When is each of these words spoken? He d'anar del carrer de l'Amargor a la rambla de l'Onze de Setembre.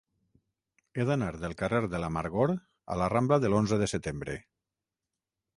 He 0.99 1.05
d'anar 1.09 1.27
del 1.43 1.53
carrer 1.59 1.83
de 1.93 2.01
l'Amargor 2.05 2.53
a 2.95 2.99
la 3.03 3.13
rambla 3.15 3.39
de 3.45 3.55
l'Onze 3.55 3.81
de 3.85 3.93
Setembre. 3.95 4.39